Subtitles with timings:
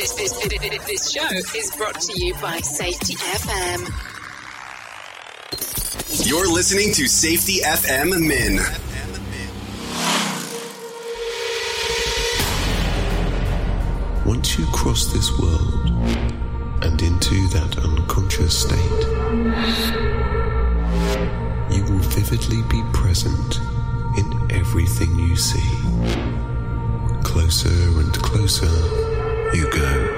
[0.00, 3.86] This, this, this, this show is brought to you by Safety FM.
[6.26, 8.60] You're listening to Safety FM Mini.
[14.24, 15.90] Once you cross this world
[16.82, 18.78] and into that unconscious state,
[21.76, 23.60] you will vividly be present
[24.16, 25.60] in everything you see.
[27.22, 27.68] Closer
[28.00, 29.09] and closer
[29.54, 30.16] you go.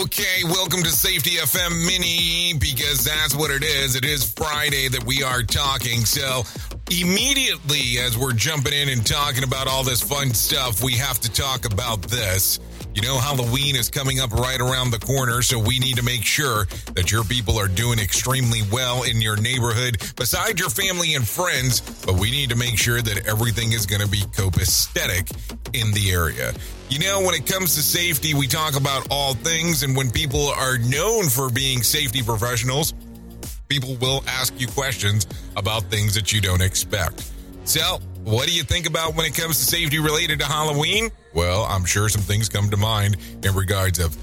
[0.00, 3.96] Okay, welcome to Safety FM Mini because that's what it is.
[3.96, 6.04] It is Friday that we are talking.
[6.04, 6.44] So,
[6.90, 11.32] immediately as we're jumping in and talking about all this fun stuff, we have to
[11.32, 12.60] talk about this.
[12.96, 16.24] You know, Halloween is coming up right around the corner, so we need to make
[16.24, 21.28] sure that your people are doing extremely well in your neighborhood, besides your family and
[21.28, 21.82] friends.
[22.06, 25.30] But we need to make sure that everything is going to be copacetic
[25.74, 26.54] in the area.
[26.88, 30.46] You know, when it comes to safety, we talk about all things, and when people
[30.46, 32.94] are known for being safety professionals,
[33.68, 37.30] people will ask you questions about things that you don't expect.
[37.64, 41.10] So, what do you think about when it comes to safety related to Halloween?
[41.32, 44.16] Well, I'm sure some things come to mind in regards of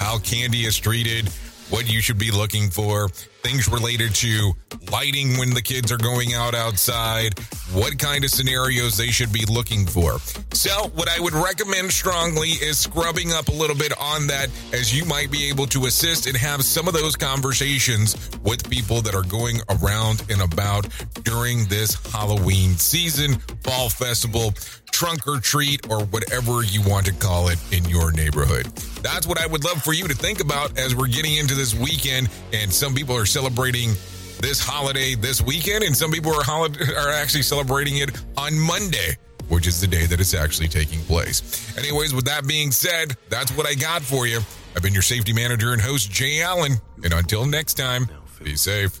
[0.00, 1.28] how candy is treated,
[1.70, 3.08] what you should be looking for,
[3.42, 4.52] things related to
[4.90, 7.38] lighting when the kids are going out outside,
[7.72, 10.18] what kind of scenarios they should be looking for.
[10.52, 14.96] So, what I would recommend strongly is scrubbing up a little bit on that as
[14.96, 19.14] you might be able to assist and have some of those conversations with people that
[19.14, 20.86] are going around and about
[21.22, 24.52] during this Halloween season, fall festival,
[25.00, 28.66] trunk or treat, or whatever you want to call it in your neighborhood.
[29.00, 31.74] That's what I would love for you to think about as we're getting into this
[31.74, 32.28] weekend.
[32.52, 33.92] And some people are celebrating
[34.40, 39.16] this holiday this weekend, and some people are are actually celebrating it on Monday,
[39.48, 41.74] which is the day that it's actually taking place.
[41.78, 44.40] Anyways, with that being said, that's what I got for you.
[44.76, 46.72] I've been your safety manager and host, Jay Allen.
[47.02, 48.06] And until next time,
[48.44, 49.00] be safe.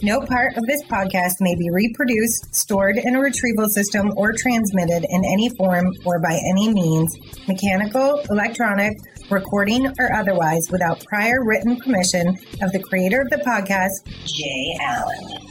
[0.00, 5.04] No part of this podcast may be reproduced, stored in a retrieval system, or transmitted
[5.08, 7.16] in any form or by any means,
[7.48, 8.96] mechanical, electronic,
[9.28, 12.28] recording, or otherwise, without prior written permission
[12.62, 15.48] of the creator of the podcast, Jay Allen.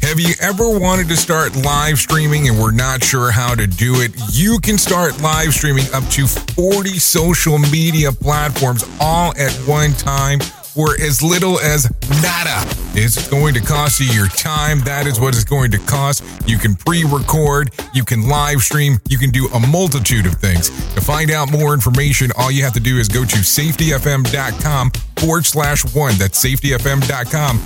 [0.00, 4.00] Have you ever wanted to start live streaming and were not sure how to do
[4.00, 4.12] it?
[4.30, 10.40] You can start live streaming up to 40 social media platforms all at one time
[10.78, 11.90] for as little as
[12.22, 12.62] nada.
[12.94, 14.78] It's going to cost you your time.
[14.82, 16.22] That is what it's going to cost.
[16.46, 20.70] You can pre record, you can live stream, you can do a multitude of things.
[20.94, 25.46] To find out more information, all you have to do is go to safetyfm.com forward
[25.46, 26.16] slash one.
[26.16, 27.60] That's safetyfm.com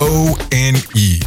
[0.00, 1.20] O N E.